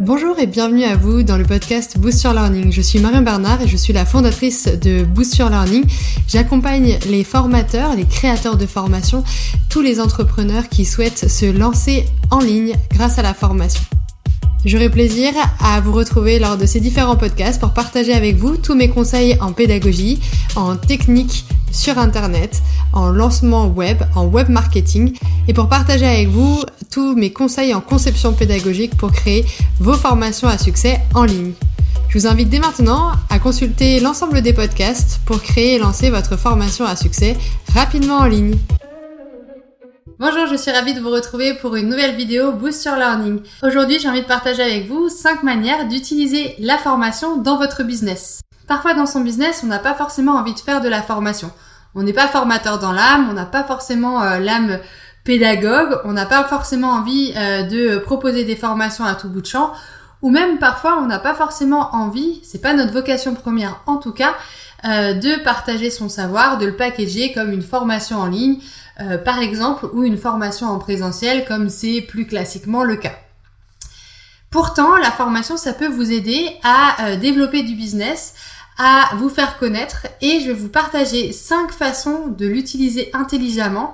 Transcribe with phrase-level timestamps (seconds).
[0.00, 2.70] Bonjour et bienvenue à vous dans le podcast Boost Your Learning.
[2.70, 5.84] Je suis Marion Bernard et je suis la fondatrice de Boost Your Learning.
[6.28, 9.24] J'accompagne les formateurs, les créateurs de formation,
[9.68, 13.82] tous les entrepreneurs qui souhaitent se lancer en ligne grâce à la formation.
[14.64, 18.74] J'aurai plaisir à vous retrouver lors de ces différents podcasts pour partager avec vous tous
[18.74, 20.20] mes conseils en pédagogie,
[20.56, 22.60] en technique sur Internet,
[22.92, 25.16] en lancement web, en web marketing
[25.46, 29.44] et pour partager avec vous tous mes conseils en conception pédagogique pour créer
[29.78, 31.52] vos formations à succès en ligne.
[32.08, 36.36] Je vous invite dès maintenant à consulter l'ensemble des podcasts pour créer et lancer votre
[36.36, 37.36] formation à succès
[37.74, 38.56] rapidement en ligne.
[40.20, 43.40] Bonjour, je suis ravie de vous retrouver pour une nouvelle vidéo Boost Your Learning.
[43.62, 48.40] Aujourd'hui, j'ai envie de partager avec vous 5 manières d'utiliser la formation dans votre business.
[48.66, 51.52] Parfois dans son business, on n'a pas forcément envie de faire de la formation.
[51.94, 54.80] On n'est pas formateur dans l'âme, on n'a pas forcément euh, l'âme
[55.22, 59.46] pédagogue, on n'a pas forcément envie euh, de proposer des formations à tout bout de
[59.46, 59.72] champ,
[60.20, 64.12] ou même parfois on n'a pas forcément envie, c'est pas notre vocation première en tout
[64.12, 64.34] cas,
[64.84, 68.58] euh, de partager son savoir, de le packager comme une formation en ligne,
[69.00, 73.16] euh, par exemple, ou une formation en présentiel, comme c'est plus classiquement le cas.
[74.50, 78.34] Pourtant, la formation, ça peut vous aider à euh, développer du business,
[78.78, 83.92] à vous faire connaître, et je vais vous partager cinq façons de l'utiliser intelligemment,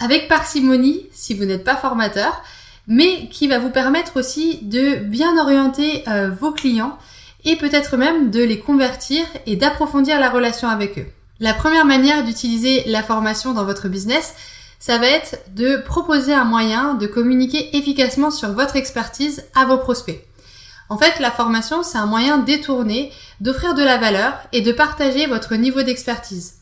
[0.00, 2.42] avec parcimonie, si vous n'êtes pas formateur,
[2.88, 6.98] mais qui va vous permettre aussi de bien orienter euh, vos clients
[7.44, 11.06] et peut-être même de les convertir et d'approfondir la relation avec eux.
[11.42, 14.34] La première manière d'utiliser la formation dans votre business,
[14.78, 19.78] ça va être de proposer un moyen de communiquer efficacement sur votre expertise à vos
[19.78, 20.24] prospects.
[20.88, 25.26] En fait, la formation, c'est un moyen détourné d'offrir de la valeur et de partager
[25.26, 26.58] votre niveau d'expertise.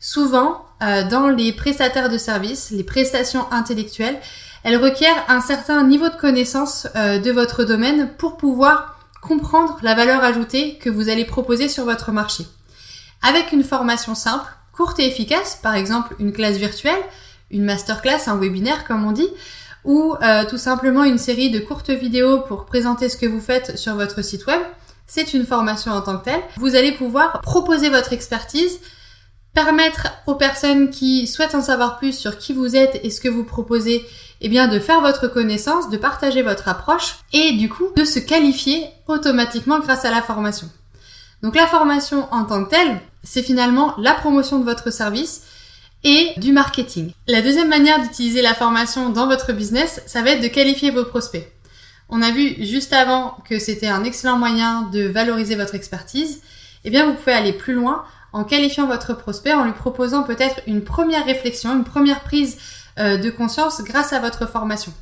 [0.00, 4.18] Souvent, euh, dans les prestataires de services, les prestations intellectuelles,
[4.64, 9.94] elles requièrent un certain niveau de connaissance euh, de votre domaine pour pouvoir comprendre la
[9.94, 12.46] valeur ajoutée que vous allez proposer sur votre marché
[13.22, 17.02] avec une formation simple, courte et efficace, par exemple une classe virtuelle,
[17.50, 19.28] une masterclass, un webinaire comme on dit,
[19.84, 23.78] ou euh, tout simplement une série de courtes vidéos pour présenter ce que vous faites
[23.78, 24.60] sur votre site web.
[25.06, 26.42] C'est une formation en tant que telle.
[26.56, 28.78] Vous allez pouvoir proposer votre expertise,
[29.54, 33.28] permettre aux personnes qui souhaitent en savoir plus sur qui vous êtes et ce que
[33.28, 34.06] vous proposez,
[34.40, 38.18] eh bien de faire votre connaissance, de partager votre approche et du coup de se
[38.18, 40.68] qualifier automatiquement grâce à la formation.
[41.42, 45.42] Donc la formation en tant que telle, c'est finalement la promotion de votre service
[46.04, 47.12] et du marketing.
[47.26, 51.04] La deuxième manière d'utiliser la formation dans votre business, ça va être de qualifier vos
[51.04, 51.52] prospects.
[52.08, 56.40] On a vu juste avant que c'était un excellent moyen de valoriser votre expertise.
[56.84, 60.60] Eh bien, vous pouvez aller plus loin en qualifiant votre prospect, en lui proposant peut-être
[60.66, 62.58] une première réflexion, une première prise
[62.98, 64.92] euh, de conscience grâce à votre formation.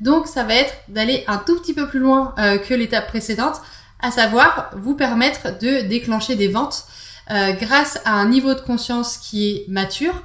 [0.00, 3.60] Donc, ça va être d'aller un tout petit peu plus loin euh, que l'étape précédente
[4.00, 6.84] à savoir vous permettre de déclencher des ventes
[7.30, 10.22] euh, grâce à un niveau de conscience qui est mature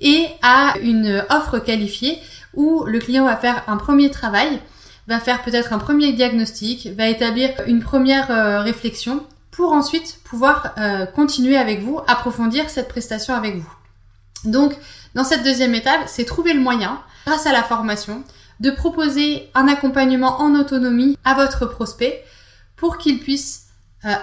[0.00, 2.18] et à une offre qualifiée
[2.54, 4.60] où le client va faire un premier travail,
[5.06, 10.74] va faire peut-être un premier diagnostic, va établir une première euh, réflexion pour ensuite pouvoir
[10.78, 13.72] euh, continuer avec vous, approfondir cette prestation avec vous.
[14.44, 14.74] Donc,
[15.14, 18.24] dans cette deuxième étape, c'est trouver le moyen, grâce à la formation,
[18.60, 22.22] de proposer un accompagnement en autonomie à votre prospect
[22.76, 23.66] pour qu'il puisse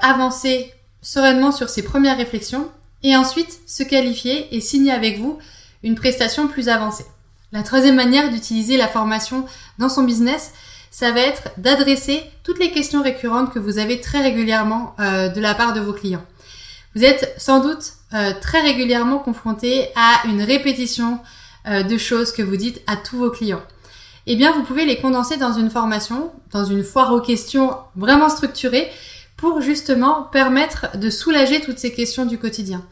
[0.02, 2.70] avancer sereinement sur ses premières réflexions
[3.04, 5.38] et ensuite se qualifier et signer avec vous
[5.84, 7.06] une prestation plus avancée.
[7.52, 9.46] La troisième manière d'utiliser la formation
[9.78, 10.52] dans son business,
[10.92, 15.40] ça va être d'adresser toutes les questions récurrentes que vous avez très régulièrement euh, de
[15.40, 16.26] la part de vos clients.
[16.96, 21.20] Vous êtes sans doute euh, très régulièrement confronté à une répétition
[21.66, 23.62] de choses que vous dites à tous vos clients
[24.32, 28.30] eh bien vous pouvez les condenser dans une formation, dans une foire aux questions vraiment
[28.30, 28.88] structurée
[29.40, 32.84] pour justement permettre de soulager toutes ces questions du quotidien.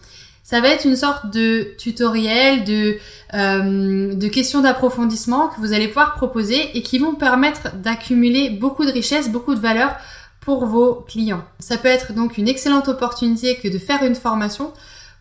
[0.44, 2.98] Ça va être une sorte de tutoriel, de,
[3.34, 8.86] euh, de questions d'approfondissement que vous allez pouvoir proposer et qui vont permettre d'accumuler beaucoup
[8.86, 9.98] de richesses, beaucoup de valeur
[10.40, 11.44] pour vos clients.
[11.60, 14.72] Ça peut être donc une excellente opportunité que de faire une formation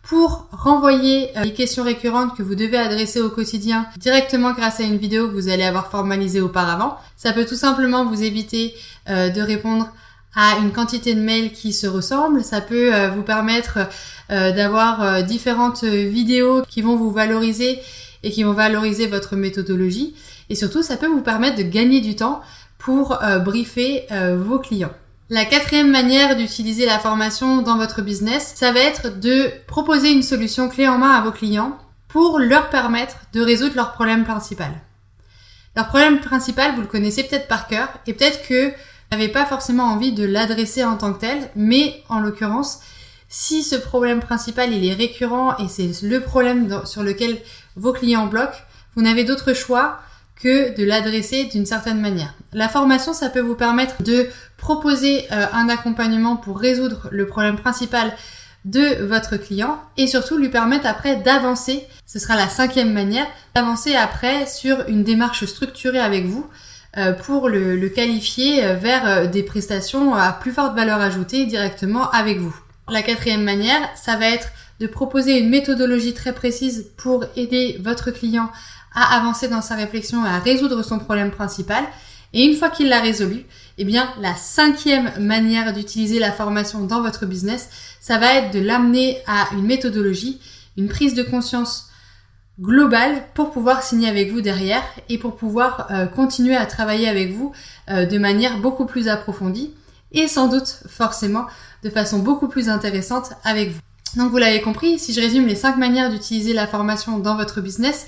[0.03, 4.83] pour renvoyer euh, les questions récurrentes que vous devez adresser au quotidien directement grâce à
[4.83, 6.95] une vidéo que vous allez avoir formalisée auparavant.
[7.17, 8.73] Ça peut tout simplement vous éviter
[9.09, 9.91] euh, de répondre
[10.37, 12.43] à une quantité de mails qui se ressemblent.
[12.43, 13.79] Ça peut euh, vous permettre
[14.29, 17.79] d'avoir différentes vidéos qui vont vous valoriser
[18.23, 20.15] et qui vont valoriser votre méthodologie.
[20.49, 22.41] Et surtout, ça peut vous permettre de gagner du temps
[22.77, 24.05] pour briefer
[24.35, 24.91] vos clients.
[25.29, 30.23] La quatrième manière d'utiliser la formation dans votre business, ça va être de proposer une
[30.23, 34.71] solution clé en main à vos clients pour leur permettre de résoudre leur problème principal.
[35.75, 38.71] Leur problème principal, vous le connaissez peut-être par cœur et peut-être que
[39.11, 42.79] N'avez pas forcément envie de l'adresser en tant que tel, mais en l'occurrence,
[43.29, 47.37] si ce problème principal est récurrent et c'est le problème sur lequel
[47.75, 48.57] vos clients bloquent,
[48.95, 49.99] vous n'avez d'autre choix
[50.35, 52.33] que de l'adresser d'une certaine manière.
[52.53, 54.27] La formation, ça peut vous permettre de
[54.57, 58.13] proposer euh, un accompagnement pour résoudre le problème principal
[58.65, 63.25] de votre client et surtout lui permettre après d'avancer, ce sera la cinquième manière,
[63.55, 66.45] d'avancer après sur une démarche structurée avec vous
[67.23, 72.55] pour le, qualifier euh, vers des prestations à plus forte valeur ajoutée directement avec vous.
[72.89, 74.49] La quatrième manière, ça va être
[74.79, 78.49] de proposer une méthodologie très précise pour aider votre client
[78.93, 81.83] à avancer dans sa réflexion à résoudre son problème principal.
[82.33, 83.45] Et une fois qu'il l'a résolu,
[83.77, 88.59] eh bien, la cinquième manière d'utiliser la formation dans votre business, ça va être de
[88.59, 90.39] l'amener à une méthodologie,
[90.77, 91.89] une prise de conscience
[92.59, 97.31] globale pour pouvoir signer avec vous derrière et pour pouvoir euh, continuer à travailler avec
[97.31, 97.51] vous
[97.89, 99.73] euh, de manière beaucoup plus approfondie
[100.11, 101.45] et sans doute forcément
[101.83, 103.79] de façon beaucoup plus intéressante avec vous.
[104.15, 107.61] Donc vous l'avez compris, si je résume les cinq manières d'utiliser la formation dans votre
[107.61, 108.07] business,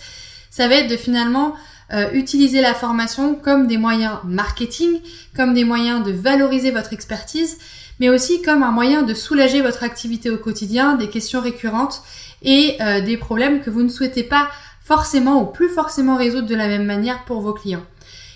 [0.49, 1.53] ça va être de finalement
[1.91, 5.01] euh, utiliser la formation comme des moyens marketing,
[5.35, 7.57] comme des moyens de valoriser votre expertise,
[7.99, 12.01] mais aussi comme un moyen de soulager votre activité au quotidien, des questions récurrentes
[12.41, 14.49] et euh, des problèmes que vous ne souhaitez pas
[14.81, 17.83] forcément ou plus forcément résoudre de la même manière pour vos clients.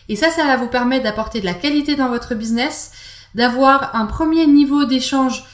[0.09, 2.91] Et ça, ça va vous permettre d'apporter de la qualité dans votre business,
[3.35, 5.45] d'avoir un premier niveau d'échange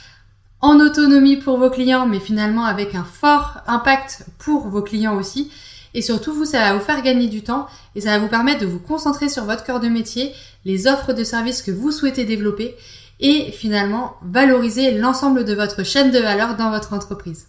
[0.62, 5.52] en autonomie pour vos clients, mais finalement avec un fort impact pour vos clients aussi,
[5.94, 8.62] et surtout, vous, ça va vous faire gagner du temps et ça va vous permettre
[8.62, 10.34] de vous concentrer sur votre cœur de métier,
[10.66, 12.76] les offres de services que vous souhaitez développer
[13.20, 17.48] et finalement valoriser l'ensemble de votre chaîne de valeur dans votre entreprise.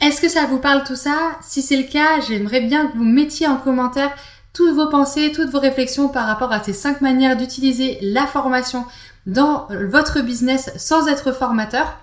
[0.00, 1.38] Est-ce que ça vous parle tout ça?
[1.42, 4.14] Si c'est le cas, j'aimerais bien que vous mettiez en commentaire
[4.52, 8.84] toutes vos pensées, toutes vos réflexions par rapport à ces cinq manières d'utiliser la formation
[9.26, 11.98] dans votre business sans être formateur.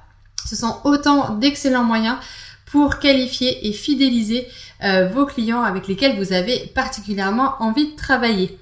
[0.48, 2.18] Ce sont autant d'excellents moyens
[2.66, 4.48] pour qualifier et fidéliser
[4.84, 8.58] euh, vos clients avec lesquels vous avez particulièrement envie de travailler.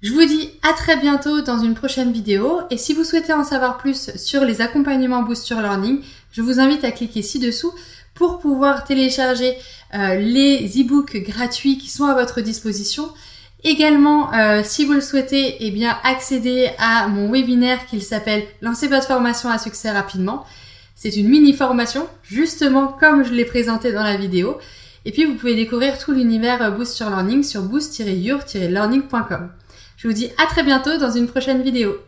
[0.00, 3.42] Je vous dis à très bientôt dans une prochaine vidéo et si vous souhaitez en
[3.42, 7.72] savoir plus sur les accompagnements Boost Your Learning, je vous invite à cliquer ci-dessous
[8.14, 9.56] pour pouvoir télécharger
[9.94, 13.08] euh, les e-books gratuits qui sont à votre disposition.
[13.64, 18.86] Également, euh, si vous le souhaitez, eh bien accéder à mon webinaire qui s'appelle Lancez
[18.86, 20.46] votre formation à succès rapidement.
[20.94, 24.58] C'est une mini formation, justement comme je l'ai présenté dans la vidéo.
[25.04, 29.50] Et puis vous pouvez découvrir tout l'univers Boost sur Learning sur boost-your-learning.com.
[29.98, 31.98] Je vous dis à très bientôt dans une prochaine vidéo.